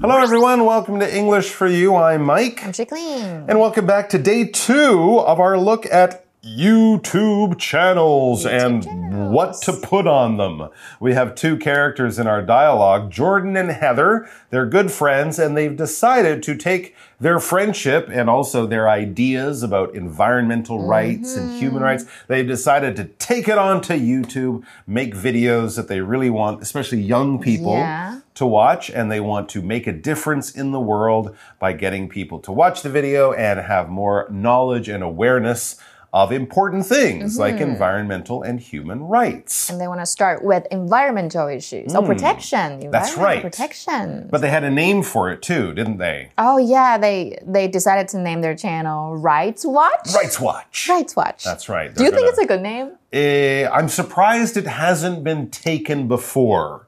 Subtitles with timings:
[0.00, 0.64] Hello, everyone.
[0.64, 1.96] Welcome to English for You.
[1.96, 2.62] I'm Mike.
[2.64, 3.46] I'm Jacqueline.
[3.48, 9.34] And welcome back to day two of our look at YouTube channels YouTube and channels.
[9.34, 10.68] what to put on them.
[11.00, 14.28] We have two characters in our dialogue, Jordan and Heather.
[14.50, 19.94] They're good friends and they've decided to take their friendship and also their ideas about
[19.94, 21.58] environmental rights and Mm-hmm.
[21.58, 22.04] human rights.
[22.28, 27.40] They've decided to take it onto YouTube, make videos that they really want, especially young
[27.40, 28.20] people Yeah.
[28.36, 32.38] To watch and they want to make a difference in the world by getting people
[32.40, 35.76] to watch the video and have more knowledge and awareness
[36.12, 39.68] of important things like environmental and human rights.
[39.68, 42.90] And they want to start with environmental issues or protection.
[42.90, 43.42] That's right.
[43.42, 44.28] Protection.
[44.30, 46.30] But they had a name for it too, didn't they?
[46.38, 50.14] oh yeah, they they decided to name their channel Rights Watch.
[50.14, 50.88] Rights Watch.
[50.88, 51.44] Rights Watch.
[51.44, 51.94] That's right.
[51.94, 52.92] Do you They're think it's a good name?
[53.12, 56.85] Eh, I'm surprised it hasn't been taken before.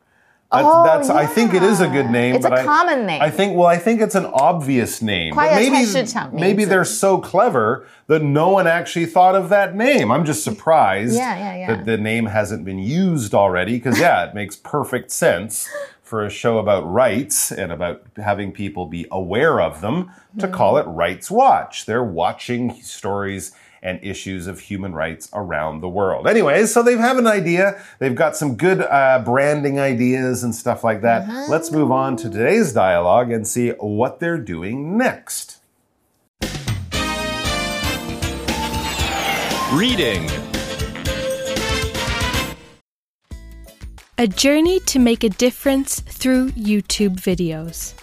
[0.51, 1.15] That's, oh, that's yeah.
[1.15, 2.37] I think it is a good name.
[2.37, 3.20] It's but a I, common name.
[3.20, 5.34] I think well, I think it's an obvious name.
[5.37, 5.85] maybe
[6.32, 10.10] maybe they're so clever that no one actually thought of that name.
[10.10, 11.66] I'm just surprised yeah, yeah, yeah.
[11.74, 15.68] that the name hasn't been used already because yeah, it makes perfect sense
[16.02, 20.40] for a show about rights and about having people be aware of them mm -hmm.
[20.40, 21.85] to call it Rights Watch.
[21.85, 26.26] They're watching stories and issues of human rights around the world.
[26.26, 27.82] Anyways, so they have an idea.
[27.98, 31.23] They've got some good uh, branding ideas and stuff like that.
[31.23, 31.46] Uh-huh.
[31.48, 35.60] Let's move on to today's dialogue and see what they're doing next.
[39.73, 40.29] Reading.
[44.16, 47.95] A journey to make a difference through YouTube videos.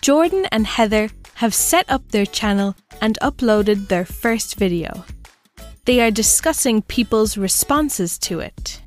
[0.00, 5.04] Jordan and Heather have set up their channel and uploaded their first video.
[5.84, 8.82] They are discussing people's responses to it.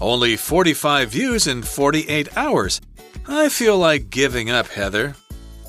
[0.00, 2.80] Only 45 views in 48 hours.
[3.28, 5.16] I feel like giving up, Heather.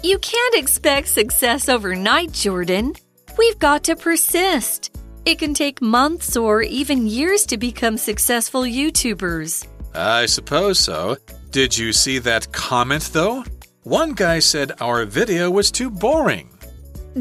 [0.01, 2.93] You can't expect success overnight, Jordan.
[3.37, 4.95] We've got to persist.
[5.25, 9.67] It can take months or even years to become successful YouTubers.
[9.93, 11.17] I suppose so.
[11.51, 13.43] Did you see that comment, though?
[13.85, 16.49] One guy said our video was too boring.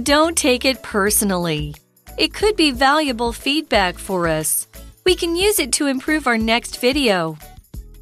[0.03, 1.75] Don't take it personally.
[2.17, 4.67] It could be valuable feedback for us.
[5.05, 7.37] We can use it to improve our next video.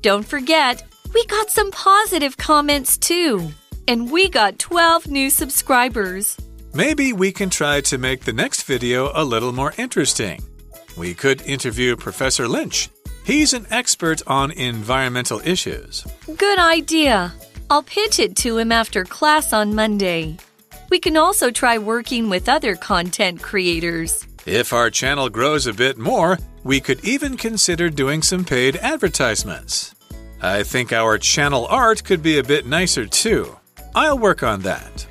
[0.01, 3.51] Don't forget, we got some positive comments too.
[3.89, 6.37] And we got 12 new subscribers.
[6.73, 10.41] Maybe we can try to make the next video a little more interesting.
[10.97, 12.91] We could interview Professor Lynch.
[13.25, 16.07] He's an expert on environmental issues.
[16.37, 17.35] Good idea.
[17.73, 20.37] I'll pitch it to him after class on Monday.
[20.91, 24.27] We can also try working with other content creators.
[24.45, 29.95] If our channel grows a bit more, we could even consider doing some paid advertisements.
[30.43, 33.57] I think our channel art could be a bit nicer too.
[33.95, 35.07] I'll work on that.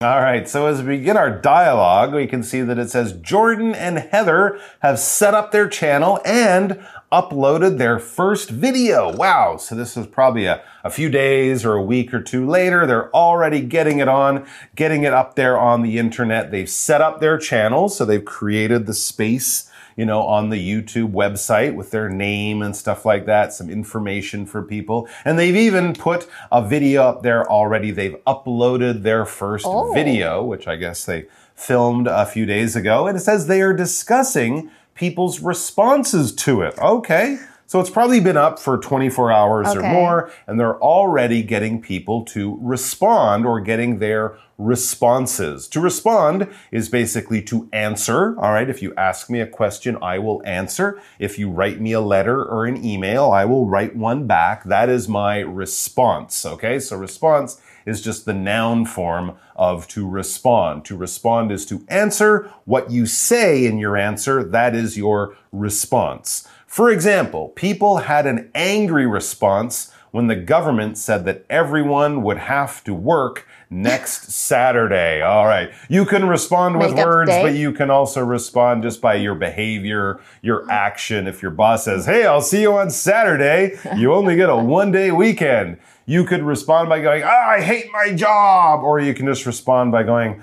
[0.00, 3.74] All right, so as we begin our dialogue, we can see that it says Jordan
[3.74, 9.14] and Heather have set up their channel and uploaded their first video.
[9.14, 12.86] Wow, so this is probably a, a few days or a week or two later.
[12.86, 14.46] They're already getting it on,
[14.76, 16.50] getting it up there on the internet.
[16.50, 21.10] They've set up their channel, so they've created the space you know, on the YouTube
[21.10, 25.08] website with their name and stuff like that, some information for people.
[25.24, 27.90] And they've even put a video up there already.
[27.90, 29.92] They've uploaded their first Oh.
[29.92, 31.26] video, which I guess they
[31.56, 33.08] filmed a few days ago.
[33.08, 36.76] And it says they are discussing people's responses to it.
[36.78, 37.38] Okay.
[37.66, 42.24] So it's probably been up for 24 hours or more, and they're already getting people
[42.26, 45.68] to respond or getting their responses.
[45.68, 48.40] To respond is basically to answer.
[48.40, 48.70] All right.
[48.70, 50.98] If you ask me a question, I will answer.
[51.18, 54.64] If you write me a letter or an email, I will write one back.
[54.64, 56.46] That is my response.
[56.46, 56.80] Okay.
[56.80, 60.84] So response is just the noun form of to respond.
[60.84, 64.44] To respond is to answer what you say in your answer.
[64.44, 66.46] That is your response.
[66.66, 72.82] For example, people had an angry response when the government said that everyone would have
[72.84, 75.20] to work next Saturday.
[75.20, 75.70] All right.
[75.88, 80.20] You can respond with Make words, but you can also respond just by your behavior,
[80.42, 81.26] your action.
[81.26, 84.92] If your boss says, Hey, I'll see you on Saturday, you only get a one
[84.92, 85.78] day weekend.
[86.08, 88.82] You could respond by going, ah, I hate my job.
[88.82, 90.42] Or you can just respond by going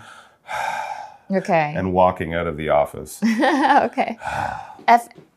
[1.31, 1.73] Okay.
[1.75, 3.19] and walking out of the office.
[3.23, 4.15] okay.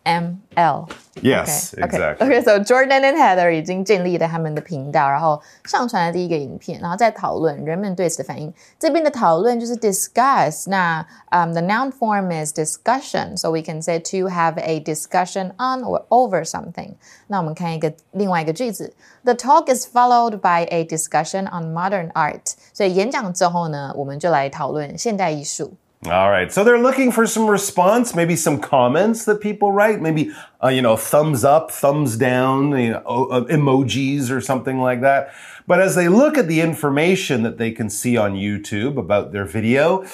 [0.07, 0.23] If
[0.53, 0.89] ML。
[1.21, 2.27] Yes, Okay, okay, exactly.
[2.27, 8.53] Okay, so Jordan and Heather 已经建立了他们的频道，然后上传了第一个影片，然后再讨论人们对此的反应。
[8.77, 15.83] 这边的讨论就是 discuss，那um, the noun form is discussion, so we can say to have a discussion on
[15.83, 16.95] or over something.
[17.27, 18.93] 那我们看一个另外一个句子，
[19.23, 22.53] The talk is followed by a discussion on modern art。
[22.73, 25.75] 所以演讲之后呢，我们就来讨论现代艺术。
[26.06, 26.52] All right.
[26.52, 30.30] So they're looking for some response, maybe some comments that people write, maybe,
[30.62, 35.34] uh, you know, thumbs up, thumbs down, you know, uh, emojis or something like that.
[35.66, 39.44] But as they look at the information that they can see on YouTube about their
[39.44, 40.04] video,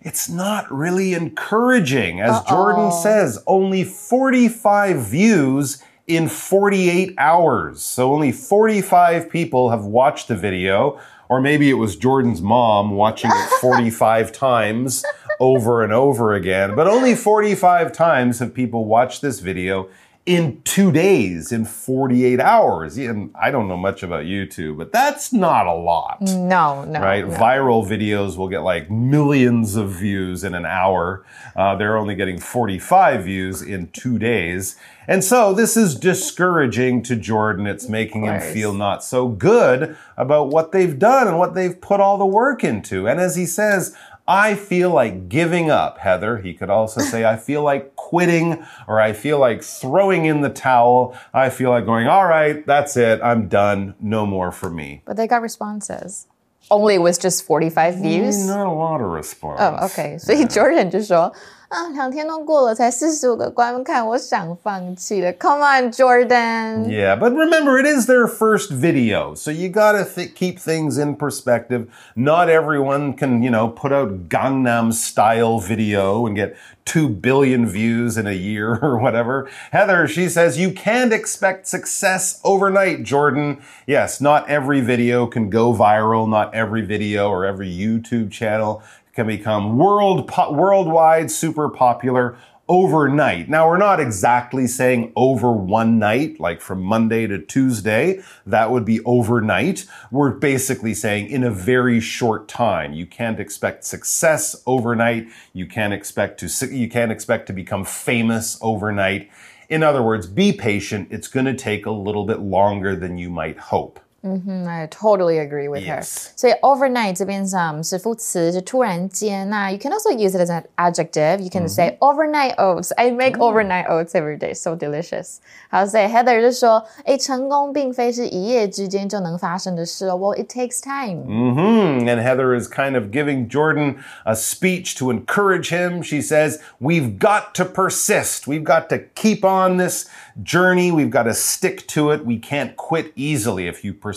[0.00, 2.20] it's not really encouraging.
[2.20, 7.82] As Jordan says, only 45 views in 48 hours.
[7.82, 11.00] So only 45 people have watched the video.
[11.28, 15.04] Or maybe it was Jordan's mom watching it 45 times
[15.44, 16.74] over and over again.
[16.74, 19.88] But only 45 times have people watched this video
[20.26, 22.96] in two days, in 48 hours.
[22.96, 26.22] And I don't know much about YouTube, but that's not a lot.
[26.22, 27.28] No, no, Right?
[27.28, 27.36] no.
[27.36, 31.26] Viral videos will get like millions of views in an hour.
[31.54, 34.76] Uh, they're only getting 45 views in two days.
[35.06, 37.66] And so this is discouraging to Jordan.
[37.66, 42.00] It's making him feel not so good about what they've done and what they've put
[42.00, 43.06] all the work into.
[43.06, 43.94] And as he says,
[44.27, 46.37] I feel like giving up, Heather.
[46.37, 50.49] He could also say, I feel like quitting or I feel like throwing in the
[50.49, 51.15] towel.
[51.33, 53.19] I feel like going, all right, that's it.
[53.23, 53.95] I'm done.
[53.99, 55.01] No more for me.
[55.05, 56.27] But they got responses.
[56.69, 58.45] Only was just 45 views.
[58.45, 59.59] Not a lot of response.
[59.59, 61.33] Oh, OK，所以 Jordan 就说
[61.73, 65.31] 啊，两天都过了，才四十五个观看，我想放弃了。
[65.33, 66.85] Come on, Jordan.
[66.85, 71.15] Yeah, but remember, it is their first video, so you gotta th- keep things in
[71.15, 71.85] perspective.
[72.15, 78.17] Not everyone can, you know, put out Gangnam style video and get 2 billion views
[78.17, 79.47] in a year or whatever.
[79.71, 83.59] Heather, she says, you can't expect success overnight, Jordan.
[83.85, 86.27] Yes, not every video can go viral.
[86.27, 88.81] Not every video or every YouTube channel
[89.14, 92.36] can become world po- worldwide super popular
[92.68, 93.48] overnight.
[93.48, 98.22] Now, we're not exactly saying over one night, like from Monday to Tuesday.
[98.46, 99.86] That would be overnight.
[100.10, 102.94] We're basically saying in a very short time.
[102.94, 105.28] You can't expect success overnight.
[105.52, 109.30] You can't expect to, you can't expect to become famous overnight.
[109.68, 111.08] In other words, be patient.
[111.10, 114.00] It's going to take a little bit longer than you might hope.
[114.23, 115.99] I totally agree with her.
[116.01, 116.31] Yes.
[116.35, 119.49] 所以 overnight 这边上是副词，是突然间。
[119.49, 121.39] 那 you can also use it as an adjective.
[121.39, 122.91] You can say overnight oats.
[122.97, 125.37] I make overnight oats every day, so delicious.
[125.69, 130.17] 好，所以 Heather 就说，哎，成功并非是一夜之间就能发生的事哦。
[130.17, 131.23] Well, it takes time.
[131.23, 136.03] hmm And Heather is kind of giving Jordan a speech to encourage him.
[136.03, 138.47] She says, We've got to persist.
[138.47, 140.07] We've got to keep on this
[140.43, 140.91] journey.
[140.91, 142.25] We've got to stick to it.
[142.25, 143.67] We can't quit easily.
[143.67, 144.09] If you persist,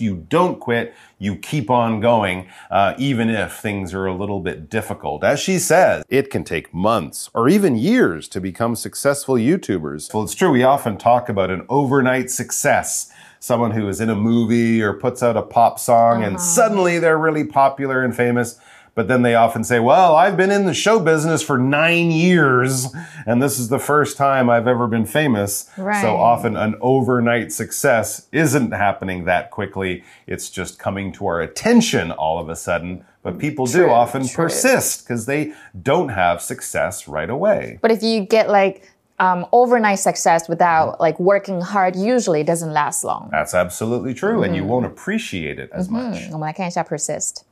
[0.00, 0.94] You don't quit.
[1.18, 5.24] You keep on going, uh, even if things are a little bit difficult.
[5.24, 10.12] As she says, it can take months or even years to become successful YouTubers.
[10.12, 10.50] Well, it's true.
[10.50, 13.10] We often talk about an overnight success
[13.44, 17.18] someone who is in a movie or puts out a pop song and suddenly they're
[17.18, 18.58] really popular and famous.
[18.95, 22.87] But then they often say, well, I've been in the show business for nine years
[23.25, 25.69] and this is the first time I've ever been famous.
[25.77, 26.01] Right.
[26.01, 30.03] So often an overnight success isn't happening that quickly.
[30.27, 33.05] It's just coming to our attention all of a sudden.
[33.21, 34.45] But people do True, often true.
[34.45, 37.79] persist because they don't have success right away.
[37.81, 42.71] But if you get like um, overnight success without like working hard, usually it doesn't
[42.73, 43.29] last long.
[43.31, 44.43] That's absolutely true.
[44.43, 46.29] And you won't appreciate it as much.
[46.31, 47.43] 我们来看一下 persist。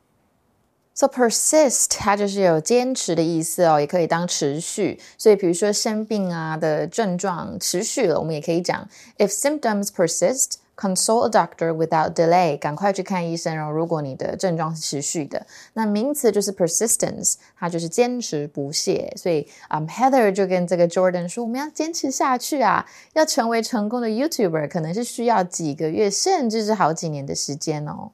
[0.93, 4.99] So persist 它就是有坚持的意思哦，也可以当持续。
[5.17, 10.55] 所以比如说生病啊的症状持续了，我们也可以讲 if symptoms persist。
[10.75, 13.69] Consult a doctor without delay，赶快去看医生哦。
[13.69, 19.13] 如果你的症状是持续的，那名词就是 persistence，它就是坚持不懈。
[19.15, 22.83] 所以，嗯、h e a t h e r 就跟这个 Jordan 说，我们要坚持下去啊，
[23.13, 28.09] 要成为成功的 YouTuber，可能是需要几个月，甚至是好几年的时间哦。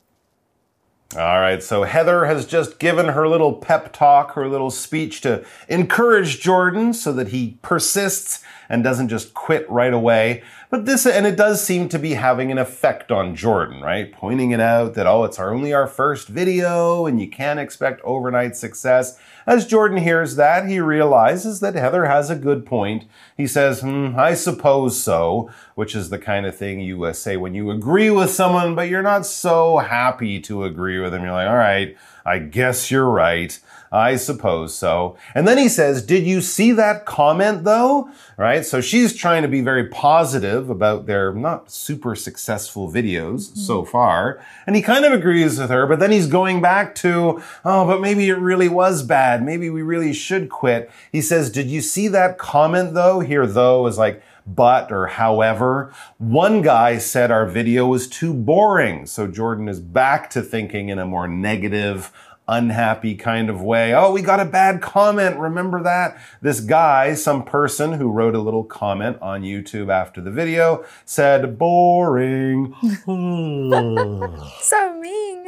[1.18, 5.44] All right, so Heather has just given her little pep talk, her little speech to
[5.68, 10.44] encourage Jordan so that he persists and doesn't just quit right away.
[10.70, 14.12] But this, and it does seem to be having an effect on Jordan, right?
[14.12, 18.56] Pointing it out that, oh, it's only our first video and you can't expect overnight
[18.56, 19.20] success.
[19.48, 23.06] As Jordan hears that, he realizes that Heather has a good point.
[23.36, 27.36] He says, hmm, I suppose so, which is the kind of thing you uh, say
[27.36, 31.24] when you agree with someone, but you're not so happy to agree with them.
[31.24, 33.60] You're like, all right, I guess you're right.
[33.92, 35.18] I suppose so.
[35.34, 38.12] And then he says, Did you see that comment though?
[38.38, 38.64] Right?
[38.64, 43.60] So she's trying to be very positive about their not super successful videos mm-hmm.
[43.60, 44.44] so far.
[44.68, 48.00] And he kind of agrees with her, but then he's going back to, Oh, but
[48.00, 49.44] maybe it really was bad.
[49.44, 50.92] Maybe we really should quit.
[51.12, 53.22] He says, Did you see that comment though?
[53.22, 54.22] Here, though is like,
[54.56, 55.94] but or however.
[56.18, 59.06] One guy said our video was too boring.
[59.06, 62.12] So Jordan is back to thinking in a more negative,
[62.48, 63.94] unhappy kind of way.
[63.94, 65.38] Oh, we got a bad comment.
[65.38, 66.20] Remember that?
[66.42, 71.58] This guy, some person who wrote a little comment on YouTube after the video said,
[71.58, 72.76] boring.
[74.62, 74.99] So mean.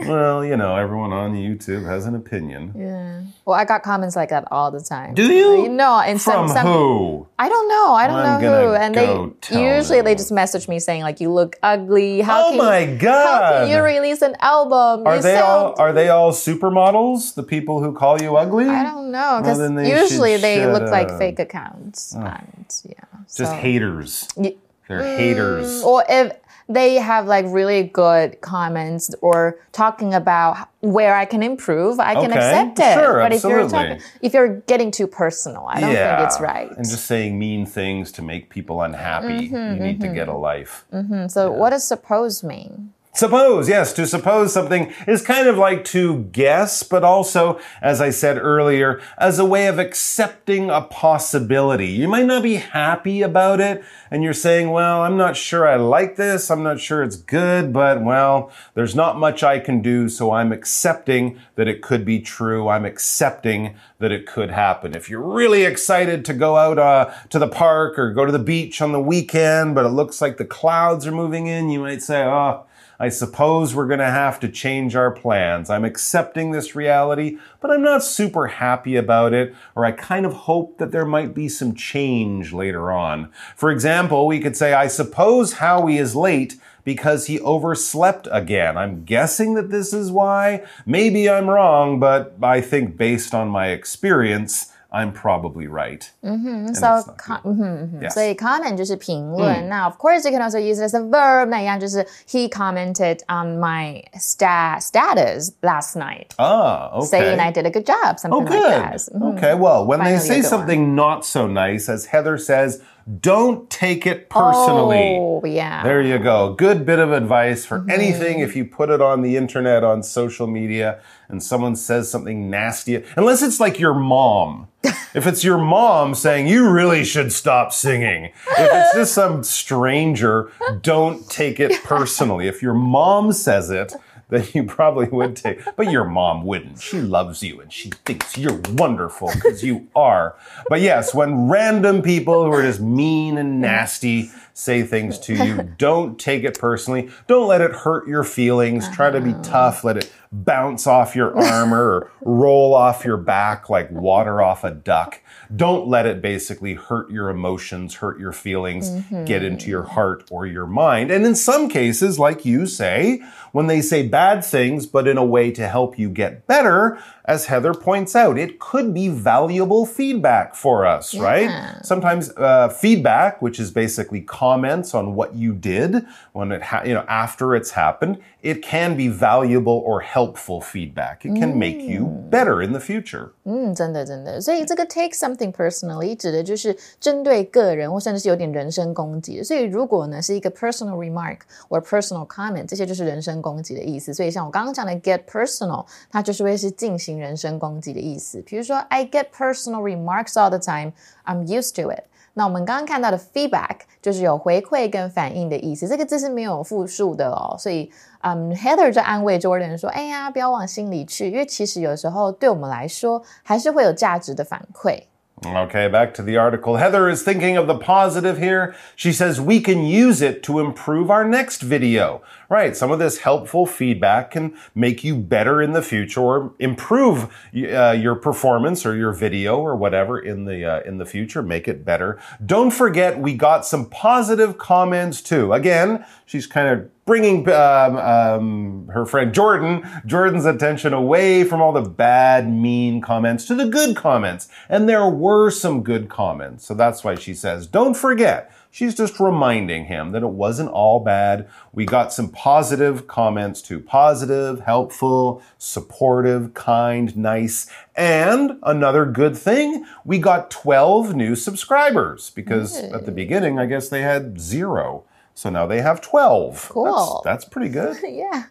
[0.08, 2.74] Well, you know, everyone on YouTube has an opinion.
[2.77, 3.24] Yeah.
[3.46, 5.13] Well, I got comments like that all the time.
[5.13, 5.67] Do you?
[5.70, 7.27] No, and From some, some who?
[7.39, 7.93] I don't know.
[7.93, 8.74] I don't I'm know who.
[8.75, 12.22] And go they tell usually they just message me saying like, "You look ugly.
[12.22, 13.67] How Oh can my you, How God.
[13.67, 15.08] can you release an album?
[15.08, 17.36] Are you they all sound are they all supermodels?
[17.36, 18.70] The people who call you ugly?
[18.70, 22.22] I don't know because then they usually they shut look like fake accounts oh.
[22.22, 22.93] and yeah,
[23.24, 24.27] Just so- haters.
[24.39, 25.81] Ye- They're haters.
[25.81, 26.34] Mm, or if
[26.74, 32.32] they have like really good comments or talking about where I can improve, I can
[32.32, 32.94] Okay, accept it.
[32.94, 36.18] sure, but if you're talking, if you're getting too personal, I don't yeah.
[36.18, 36.70] think it's right.
[36.72, 39.50] And just saying mean things to make people unhappy.
[39.50, 40.86] Mm-hmm, you need to get a life.
[41.28, 42.94] so what does suppose mean?
[43.13, 48.10] Suppose, yes, to suppose something is kind of like to guess, but also, as I
[48.10, 51.88] said earlier, as a way of accepting a possibility.
[51.88, 55.75] You might not be happy about it, and you're saying, well, I'm not sure I
[55.75, 60.08] like this, I'm not sure it's good, but well, there's not much I can do,
[60.08, 62.70] so I'm accepting that it could be true.
[62.70, 64.96] I'm accepting that it could happen.
[64.96, 68.39] If you're really excited to go out uh, to the park or go to the
[68.39, 72.01] beach on the weekend, but it looks like the clouds are moving in, you might
[72.01, 72.63] say, oh,
[73.01, 75.72] I suppose we're going to have to change our plans.
[75.72, 80.34] I'm accepting this reality, but I'm not super happy about it, or I kind of
[80.34, 83.31] hope that there might be some change later on.
[83.55, 88.77] For example, we could say, I suppose Howie is late because he overslept again.
[88.77, 90.63] I'm guessing that this is why.
[90.86, 96.09] Maybe I'm wrong, but I think based on my experience, I'm probably right.
[96.23, 97.52] And So that's not com- good.
[97.52, 98.11] 嗯哼嗯哼 Yes.
[98.14, 99.69] 所以 comment 就是评论。
[99.69, 104.78] 那 of course you can also use it as a verb，那一样就是 he commented on my sta
[104.81, 107.07] status last night, Ah, okay.
[107.07, 108.73] saying I did a good job, something Oh, like good.
[108.73, 109.09] that.
[109.12, 109.37] Mhm.
[109.37, 112.81] Okay, well, when they Finally a say good something not so nice, as Heather says,
[113.20, 115.17] don't take it personally.
[115.20, 115.84] Oh, yeah.
[115.84, 116.53] There you go.
[116.53, 117.89] Good bit of advice for Mm-hmm.
[117.89, 122.50] anything if you put it on the internet, on social media, and someone says something
[122.50, 123.03] nasty.
[123.15, 124.67] Unless it's like your mom.
[124.84, 128.25] if it's your mom saying, you really should stop singing.
[128.25, 128.34] If
[128.72, 132.48] it's just some stranger, don't take it personally.
[132.48, 133.93] If your mom says it,
[134.32, 135.60] then you probably would take.
[135.76, 136.82] But your mom wouldn't.
[136.82, 140.36] She loves you and she thinks you're wonderful because you are.
[140.70, 145.64] But yes, when random people who are just mean and nasty say things to you,
[145.78, 147.10] don't take it personally.
[147.28, 148.90] Don't let it hurt your feelings.
[148.90, 149.44] Try to be uh-huh.
[149.44, 149.84] tough.
[149.84, 154.72] Let it bounce off your armor or roll off your back like water off a
[154.72, 155.22] duck.
[155.54, 158.90] Don't let it basically hurt your emotions, hurt your feelings,
[159.26, 161.12] get into your heart or your mind.
[161.12, 163.22] And in some cases, like you say,
[163.52, 167.48] when they say bad things, but in a way to help you get better, as
[167.48, 171.50] Heather points out, it could be valuable feedback for us, right?
[171.84, 176.94] Sometimes uh, feedback, which is basically comments on what you did when it, ha- you
[176.94, 181.25] know, after it's happened, it can be valuable or helpful feedback.
[181.25, 183.31] It can make you better in the future.
[183.45, 189.45] 嗯，真的真的，所以这个 take something personally 指的就是针对个人或甚至是有点人身攻击的。
[189.45, 191.38] 所以如果呢是一个 personal remark
[191.69, 194.12] 或 personal comment，这些就是人身攻击的意思。
[194.12, 198.40] 所以像我刚刚讲的 get personal，它就是会是进行人身攻击的意思。
[198.43, 200.93] 比如说 I get personal remarks all the time,
[201.25, 202.05] I'm used to it。
[202.34, 215.04] 那我们刚刚看到的 feedback 就是有回馈跟反应的意思，这个字是没有复数的哦，所以嗯、h e a t h e r 就安慰 Jordan 说：“哎呀，不要往心里去，因为其实有时候对我们来说还是会有价值的反馈。
[215.43, 216.75] Okay, back to the article.
[216.75, 218.75] Heather is thinking of the positive here.
[218.95, 222.21] She says we can use it to improve our next video.
[222.48, 227.33] Right, some of this helpful feedback can make you better in the future or improve
[227.55, 231.67] uh, your performance or your video or whatever in the uh, in the future, make
[231.67, 232.19] it better.
[232.45, 235.53] Don't forget we got some positive comments too.
[235.53, 241.74] Again, she's kind of bringing um, um, her friend Jordan, Jordan's attention away from all
[241.74, 244.48] the bad, mean comments to the good comments.
[244.70, 246.65] And there were some good comments.
[246.65, 248.50] So that's why she says, don't forget.
[248.70, 251.50] She's just reminding him that it wasn't all bad.
[251.74, 253.82] We got some positive comments too.
[253.82, 257.70] Positive, helpful, supportive, kind, nice.
[257.94, 263.89] And another good thing, we got 12 new subscribers because at the beginning, I guess
[263.89, 265.03] they had zero.
[265.35, 266.71] So now they have 12.
[266.71, 267.23] Cool.
[267.25, 267.97] That's, that's pretty good.
[268.02, 268.47] yeah.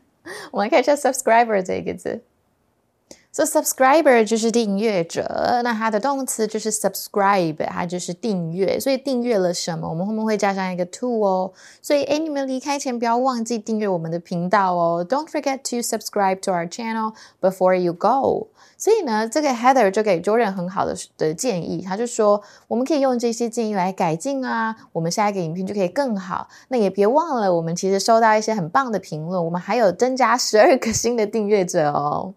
[0.51, 2.23] 我们看一下 subscriber 这个字。
[3.32, 8.78] So subscriber 就是订阅者，那它的动词就是 subscribe，它就是订阅。
[8.80, 9.88] 所以订阅了什么？
[9.88, 11.52] 我们后面会加上一个 to 哦。
[11.80, 15.06] 所以，哎，你们离开前不要忘记订阅我们的频道哦。
[15.08, 18.48] Don't forget to subscribe to our channel before you go。
[18.76, 26.48] 所以呢，这个 Heather 就给 Jordan 很好的的建议，他就说我们可以用这些建议来改进啊，我们下一个影片就可以更好。
[26.66, 32.34] 那也别忘了，我们其实收到一些很棒的评论，我们还有增加十二个新的订阅者哦。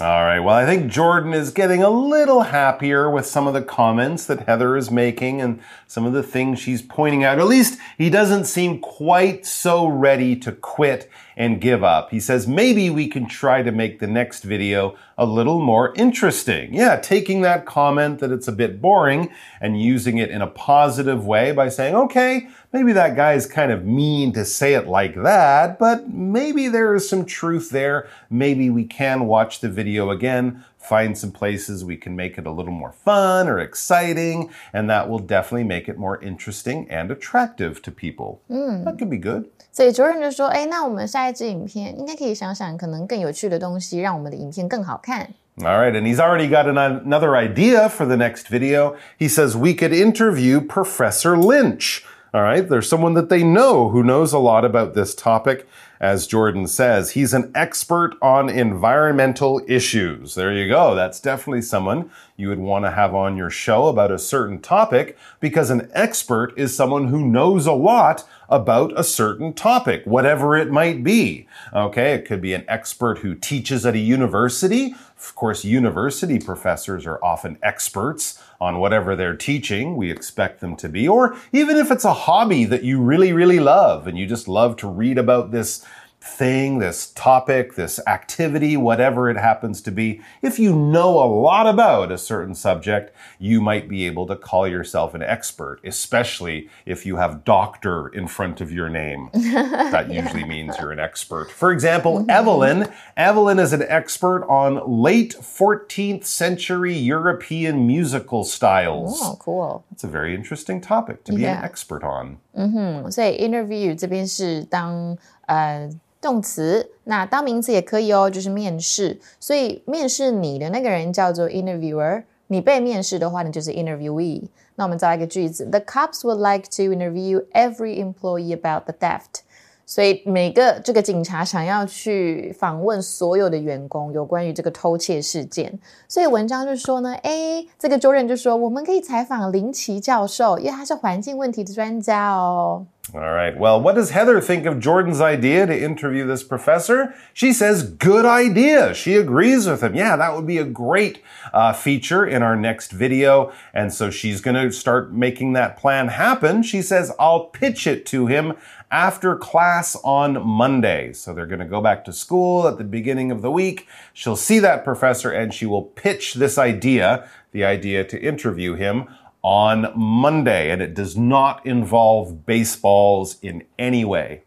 [0.00, 0.38] All right.
[0.38, 4.46] Well, I think Jordan is getting a little happier with some of the comments that
[4.46, 7.40] Heather is making and some of the things she's pointing out.
[7.40, 12.10] At least he doesn't seem quite so ready to quit and give up.
[12.10, 16.74] He says maybe we can try to make the next video a little more interesting.
[16.74, 19.30] Yeah, taking that comment that it's a bit boring
[19.60, 23.70] and using it in a positive way by saying, okay, maybe that guy is kind
[23.70, 28.08] of mean to say it like that, but maybe there is some truth there.
[28.28, 32.51] Maybe we can watch the video again find some places we can make it a
[32.51, 37.81] little more fun or exciting, and that will definitely make it more interesting and attractive
[37.81, 38.41] to people.
[38.49, 38.83] Mm.
[38.83, 39.49] That could be good.
[39.71, 48.47] 所以 Jordan 就说：“哎，那我们下一支影片应该可以想想可能更有趣的东西，让我们的影片更好看。” All right, and he's already got an, another idea for the next
[48.49, 48.95] video.
[49.19, 52.03] He says we could interview Professor Lynch.
[52.33, 55.67] All right, there's someone that they know who knows a lot about this topic.
[56.00, 60.36] As Jordan says, he's an expert on environmental issues.
[60.36, 60.94] There you go.
[60.94, 65.18] That's definitely someone you would want to have on your show about a certain topic
[65.40, 70.70] because an expert is someone who knows a lot about a certain topic, whatever it
[70.70, 71.48] might be.
[71.74, 74.94] Okay, it could be an expert who teaches at a university.
[75.18, 79.96] Of course, university professors are often experts on whatever they're teaching.
[79.96, 81.08] We expect them to be.
[81.08, 84.76] Or even if it's a hobby that you really, really love and you just love
[84.76, 85.84] to read about this
[86.27, 91.67] thing, this topic, this activity, whatever it happens to be, if you know a lot
[91.67, 97.05] about a certain subject, you might be able to call yourself an expert, especially if
[97.05, 99.29] you have doctor in front of your name.
[99.33, 101.51] that usually means you're an expert.
[101.51, 102.29] For example, mm-hmm.
[102.29, 102.87] Evelyn.
[103.17, 109.19] Evelyn is an expert on late 14th century European musical styles.
[109.21, 109.83] Oh, cool.
[109.91, 111.59] It's a very interesting topic to be yeah.
[111.59, 112.37] an expert on.
[112.55, 115.89] 嗯哼，所以 interview 这边是当呃
[116.20, 119.20] 动词，那当名词也可以哦，就是面试。
[119.38, 124.44] 所以面试你的那个人叫做 interviewer，你被面试的话，你就是 interviewee。
[124.76, 129.42] 那我们造一个句子：The cops would like to interview every employee about the theft。
[129.86, 142.84] 所以每个这个警察想要去访问所有的员工有关于这个偷窃事件，所以文章就说呢，哎，这个 Jordan 就说我们可以采访林奇教授，因为他是环境问题的专家哦。
[143.14, 143.56] All right.
[143.56, 147.14] Well, what does Heather think of Jordan's idea to interview this professor?
[147.32, 148.92] She says, good idea.
[148.92, 149.94] She agrees with him.
[149.94, 151.22] Yeah, that would be a great
[151.54, 153.50] uh, feature in our next video.
[153.72, 156.62] And so she's going to start making that plan happen.
[156.62, 158.54] She says, I'll pitch it to him
[158.90, 161.14] after class on Monday.
[161.14, 163.86] So they're going to go back to school at the beginning of the week.
[164.12, 169.08] She'll see that professor and she will pitch this idea, the idea to interview him
[169.42, 174.42] on Monday, and it does not involve baseballs in any way.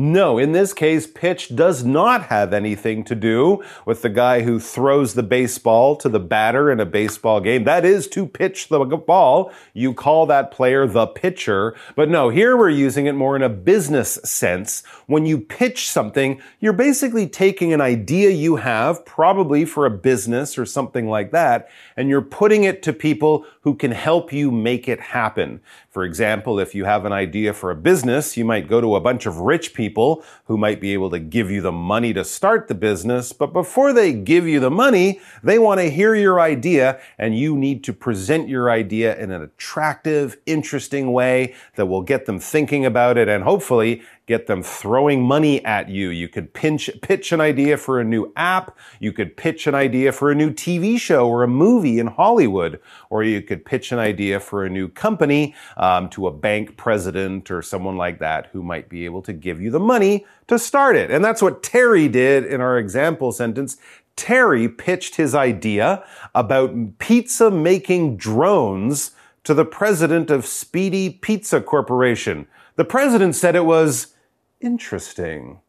[0.00, 4.60] No, in this case, pitch does not have anything to do with the guy who
[4.60, 7.64] throws the baseball to the batter in a baseball game.
[7.64, 9.50] That is to pitch the ball.
[9.74, 11.74] You call that player the pitcher.
[11.96, 14.84] But no, here we're using it more in a business sense.
[15.06, 20.56] When you pitch something, you're basically taking an idea you have, probably for a business
[20.56, 24.88] or something like that, and you're putting it to people who can help you make
[24.88, 25.60] it happen.
[25.90, 29.00] For example, if you have an idea for a business, you might go to a
[29.00, 32.68] bunch of rich people who might be able to give you the money to start
[32.68, 33.34] the business.
[33.34, 37.58] But before they give you the money, they want to hear your idea and you
[37.58, 42.86] need to present your idea in an attractive, interesting way that will get them thinking
[42.86, 46.10] about it and hopefully get them throwing money at you.
[46.10, 48.76] You could pinch, pitch an idea for a new app.
[49.00, 52.78] You could pitch an idea for a new TV show or a movie in Hollywood.
[53.08, 57.50] Or you could pitch an idea for a new company um, to a bank president
[57.50, 60.94] or someone like that who might be able to give you the money to start
[60.94, 61.10] it.
[61.10, 63.78] And that's what Terry did in our example sentence.
[64.14, 69.12] Terry pitched his idea about pizza making drones
[69.44, 72.46] to the president of Speedy Pizza Corporation.
[72.76, 74.14] The president said it was
[74.60, 75.60] interesting.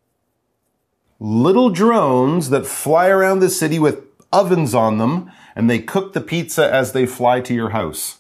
[1.19, 6.21] Little drones that fly around the city with ovens on them and they cook the
[6.21, 8.19] pizza as they fly to your house.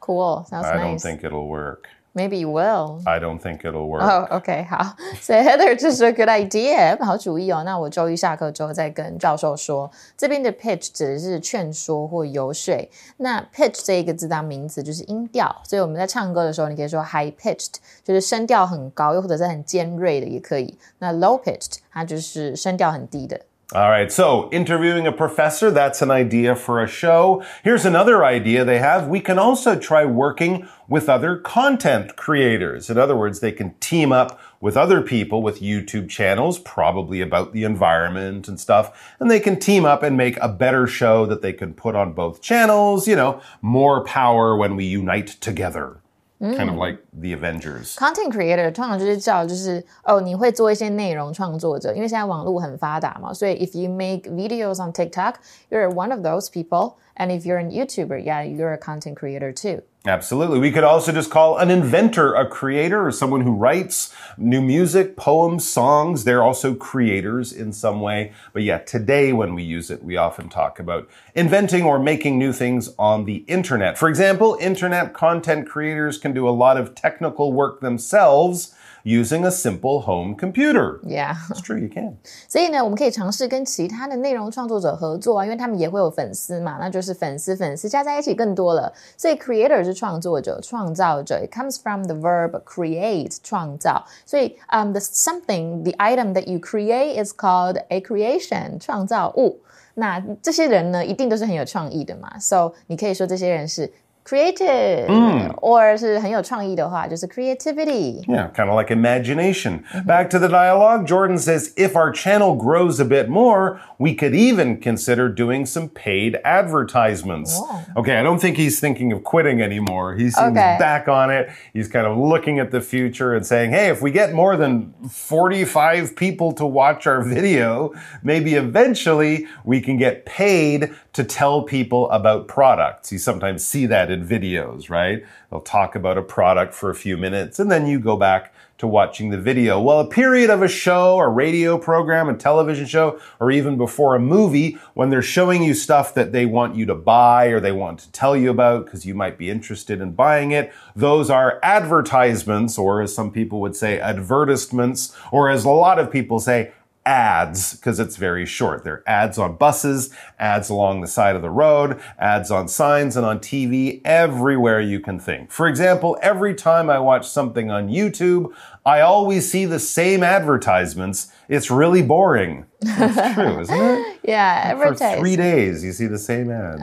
[0.00, 0.46] Cool.
[0.48, 0.80] Sounds I nice.
[0.82, 1.88] don't think it'll work.
[2.16, 3.02] Maybe you will.
[3.04, 4.00] I don't think it'll work.
[4.00, 7.62] Oh, OK，好，所以 Heather 这是 a good idea，好主意哦。
[7.62, 9.90] 那我周一下课之后再跟教授说。
[10.16, 12.74] 这边的 pitch 指的是劝说或游说。
[13.18, 20.78] 那 pitch 这一个字当名词就是音调，所以我们在唱歌的时候，你可以说 high pitched，就是声调很高，又或者是很尖锐的也可以。
[21.00, 23.38] 那 low pitched 它就是声调很低的。
[23.74, 27.44] All right, so interviewing a professor, that's an idea for a show.
[27.64, 29.08] Here's another idea they have.
[29.08, 32.88] We can also try working with other content creators.
[32.88, 37.52] In other words, they can team up with other people with YouTube channels, probably about
[37.52, 41.42] the environment and stuff, and they can team up and make a better show that
[41.42, 43.08] they can put on both channels.
[43.08, 46.00] You know, more power when we unite together
[46.39, 47.93] Kind of like the Avengers.
[47.93, 55.35] Content creator 通常就是叫就是哦，你会做一些内容创作者，因为现在网络很发达嘛，所以 if you make videos on TikTok,
[55.69, 56.95] you're one of those people.
[57.15, 59.83] And if you're an YouTuber, yeah, you're a content creator too.
[60.06, 60.60] Absolutely.
[60.60, 65.16] We could also just call an inventor a creator or someone who writes new music,
[65.16, 66.22] poems, songs.
[66.22, 68.32] They're also creators in some way.
[68.52, 72.52] But yeah, today when we use it, we often talk about inventing or making new
[72.52, 73.98] things on the internet.
[73.98, 79.49] For example, internet content creators can do a lot of technical work themselves using a
[79.49, 80.99] simple home computer.
[81.03, 81.35] Yeah.
[81.49, 82.17] It's true, you can.
[82.47, 88.93] 所以呢，我们可以尝试跟其他的内容创作者合作啊，因为他们也会有粉丝嘛，那就是粉丝粉丝加在一起更多了。
[89.17, 94.05] 所以 creator 是创作者、创造者，it comes from the verb create 创造。
[94.25, 99.59] 所以um the something the item that you create is called a creation 创造物。
[99.95, 103.91] 那这些人呢，一定都是很有创意的嘛，so 你可以说这些人是
[104.25, 108.23] creative，嗯，or 是很有创意的话，就是 creativity。
[108.27, 109.83] Yeah, kind of like imagination.
[110.05, 114.33] Back to the dialogue, Jordan says if our channel grows a bit more, we could
[114.35, 117.59] even consider doing some paid advertisements.
[117.97, 120.13] Okay, I don't think he's thinking of quitting anymore.
[120.15, 120.77] He seems Okay.
[120.79, 121.49] back on it.
[121.73, 124.93] He's kind of looking at the future and saying, hey, if we get more than
[125.09, 127.91] 45 people to watch our video,
[128.23, 133.11] maybe eventually we can get paid to tell people about products.
[133.11, 135.24] You sometimes see that videos, right?
[135.50, 138.86] They'll talk about a product for a few minutes and then you go back to
[138.86, 139.80] watching the video.
[139.80, 144.14] Well, a period of a show, a radio program, a television show, or even before
[144.14, 147.72] a movie, when they're showing you stuff that they want you to buy or they
[147.72, 151.58] want to tell you about because you might be interested in buying it, those are
[151.62, 156.72] advertisements, or as some people would say, advertisements, or as a lot of people say,
[157.06, 158.84] ads because it's very short.
[158.84, 163.24] They're ads on buses, ads along the side of the road, ads on signs and
[163.24, 165.50] on TV, everywhere you can think.
[165.50, 168.52] For example, every time I watch something on YouTube,
[168.85, 171.27] I always see the same advertisements.
[171.47, 172.65] It's really boring.
[172.81, 174.19] It's true, isn't it?
[174.23, 175.19] Yeah, For advertise.
[175.19, 176.81] three days, you see the same ads.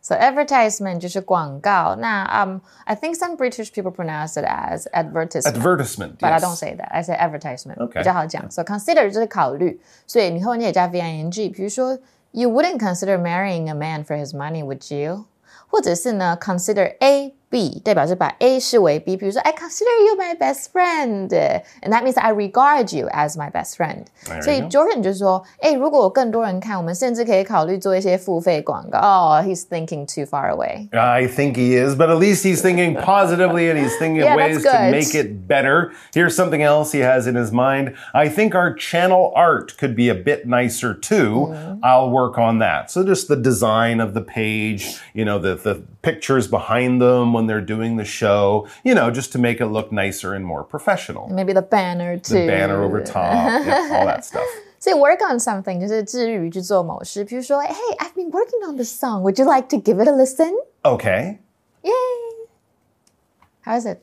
[0.00, 1.96] So advertisement 就是广告。
[1.96, 5.54] 那 um, I think some British people pronounce it as advertisement.
[5.54, 6.18] Advertisement.
[6.18, 6.42] But I yes.
[6.42, 6.88] don't say that.
[6.90, 7.76] I say advertisement.
[7.78, 7.98] Okay.
[7.98, 8.50] 比较好讲。
[8.50, 11.50] So consider 就是考虑，所以你后面也加 v-i-n-g。
[11.50, 11.98] 比如说，
[12.32, 15.26] You wouldn't consider marrying a man for his money, would you？
[15.68, 19.16] 或者是呢，consider A B 代表是把 A 视为 B。
[19.16, 24.04] 比如说，I consider you my best friend, and that means I regard you as my best friend.
[24.24, 24.68] There you 所以 go.
[24.68, 29.00] Jordan 就说，哎，如果有更多人看，我们甚至可以考虑做一些付费广告。
[29.00, 30.88] Oh, he's thinking too far away.
[30.92, 34.38] I think he is, but at least he's thinking positively and he's thinking Yeah, of
[34.38, 34.90] that's ways to good.
[34.92, 35.90] make it better.
[36.14, 37.94] Here's something else he has in his mind.
[38.14, 41.48] I think our channel art could be a bit nicer too.
[41.50, 41.80] Mm-hmm.
[41.82, 42.92] I'll work on that.
[42.92, 47.43] So just the design of the page, you know, the, the pictures behind them when
[47.46, 51.28] they're doing the show, you know, just to make it look nicer and more professional.
[51.28, 52.34] Maybe the banner too.
[52.34, 54.46] The banner over top, yeah, all that stuff.
[54.78, 59.22] 所以 work on something 就是致力于去做某事，比如说，Hey, I've been working on this song.
[59.22, 60.52] Would you like to give it a listen?
[60.82, 61.38] Okay.
[61.82, 61.92] Yay!
[63.62, 63.98] How's it?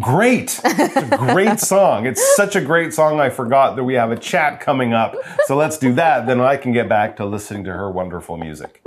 [0.00, 0.58] Great.
[0.64, 2.06] It's a great song.
[2.06, 3.20] It's such a great song.
[3.20, 5.14] I forgot that we have a chat coming up.
[5.44, 6.26] So let's do that.
[6.26, 8.82] Then I can get back to listening to her wonderful music.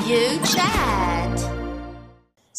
[0.00, 1.11] You chat.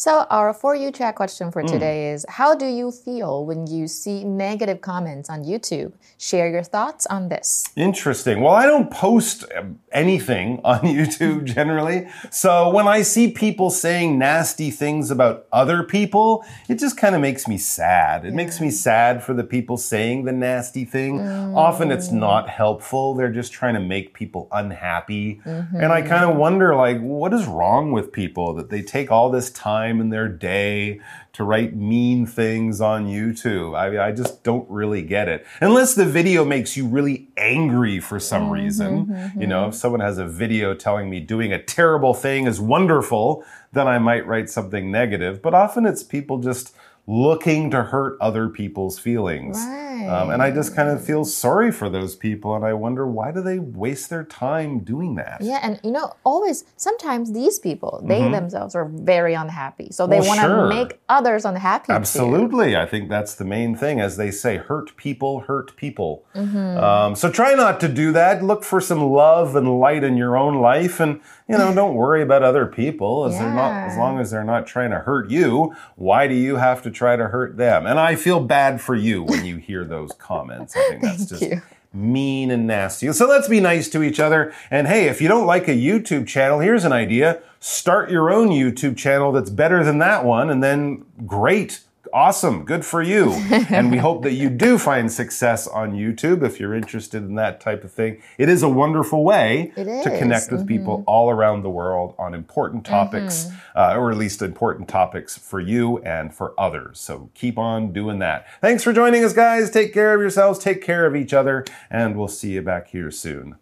[0.04, 1.68] So, our For You chat question for Hmm.
[1.68, 5.92] today is How do you feel when you see negative comments on YouTube?
[6.18, 7.70] Share your thoughts on this.
[7.74, 8.42] Interesting.
[8.42, 12.06] Well, I don't post um, anything on YouTube generally.
[12.30, 17.22] So when I see people saying nasty things about other people, it just kind of
[17.22, 18.26] makes me sad.
[18.26, 21.12] It makes me sad for the people saying the nasty thing.
[21.56, 23.14] Often it's not helpful.
[23.14, 25.40] They're just trying to make people unhappy.
[25.46, 29.30] And I kind of wonder like what is wrong with people that they take all
[29.30, 31.00] this time in their day
[31.32, 33.76] to write mean things on YouTube.
[33.76, 35.46] I I just don't really get it.
[35.60, 39.06] Unless the video makes you really angry for some mm-hmm, reason.
[39.06, 39.40] Mm-hmm.
[39.40, 43.44] You know, if someone has a video telling me doing a terrible thing is wonderful,
[43.72, 45.42] then I might write something negative.
[45.42, 46.74] But often it's people just
[47.06, 49.58] looking to hurt other people's feelings.
[49.58, 53.30] Um, and I just kind of feel sorry for those people and I wonder why
[53.30, 55.38] do they waste their time doing that?
[55.40, 59.88] Yeah, and you know, always, sometimes these people, they themselves are very unhappy.
[59.90, 60.20] So they.
[60.20, 60.68] Well, want to sure.
[60.68, 61.86] make others unhappy.
[61.86, 61.92] too.
[61.92, 62.76] Absolutely.
[62.76, 64.00] I think that's the main thing.
[64.00, 66.24] As they say, hurt people hurt people.
[66.34, 66.78] Mm-hmm.
[66.78, 68.42] Um, so try not to do that.
[68.42, 71.00] Look for some love and light in your own life.
[71.00, 73.26] And, you know, don't worry about other people.
[73.26, 76.56] As, they're not, as long as they're not trying to hurt you, why do you
[76.56, 77.86] have to try to hurt them?
[77.86, 80.74] And I feel bad for you when you hear those comments.
[80.76, 81.60] I think that's just you.
[81.92, 83.12] mean and nasty.
[83.12, 84.54] So let's be nice to each other.
[84.70, 87.42] And hey, if you don't like a YouTube channel, here's an idea.
[87.60, 91.80] Start your own YouTube channel that's better than that one, and then great.
[92.14, 92.64] Awesome.
[92.64, 93.32] Good for you.
[93.70, 97.60] and we hope that you do find success on YouTube if you're interested in that
[97.60, 98.22] type of thing.
[98.38, 99.84] It is a wonderful way to.
[99.84, 100.18] Mm-hmm.
[100.18, 104.88] connect with people all around the world on important topics, uh, or at least important
[104.88, 107.00] topics for you and for others.
[107.00, 108.46] So keep on doing that.
[108.60, 109.68] Thanks for joining us, guys.
[109.70, 113.10] Take care of yourselves, take care of each other, and we'll see you back here
[113.10, 113.56] soon.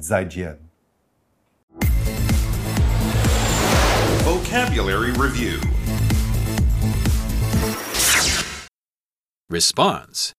[0.00, 0.58] 再见.
[4.24, 5.60] Vocabulary Review
[9.50, 10.34] Response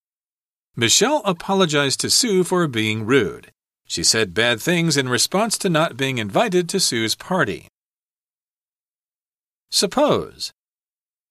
[0.76, 3.52] Michelle apologized to Sue for being rude.
[3.86, 7.68] She said bad things in response to not being invited to Sue's party.
[9.72, 10.52] Suppose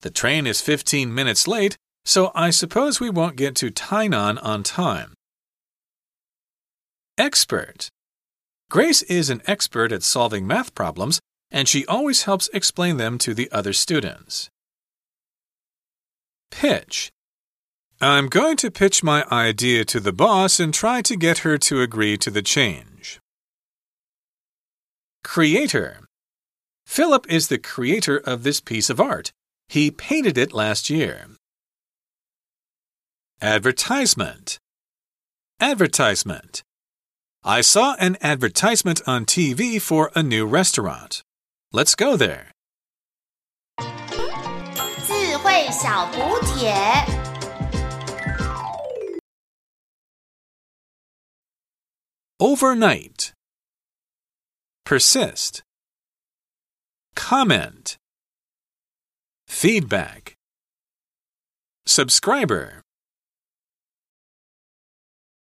[0.00, 4.64] The train is 15 minutes late, so I suppose we won't get to Tainan on
[4.64, 5.14] time.
[7.16, 7.88] Expert
[8.70, 13.34] Grace is an expert at solving math problems, and she always helps explain them to
[13.34, 14.50] the other students.
[16.50, 17.10] Pitch
[18.01, 21.81] I'm going to pitch my idea to the boss and try to get her to
[21.81, 23.19] agree to the change.
[25.23, 26.01] Creator
[26.85, 29.31] Philip is the creator of this piece of art.
[29.69, 31.27] He painted it last year.
[33.41, 34.59] Advertisement
[35.59, 36.61] Advertisement
[37.45, 41.23] I saw an advertisement on TV for a new restaurant.
[41.71, 42.51] Let's go there.
[45.05, 47.26] 智慧小补帖。
[52.40, 53.32] Overnight.
[54.84, 55.62] Persist.
[57.16, 57.96] Comment.
[59.48, 60.34] Feedback.
[61.84, 62.82] Subscriber.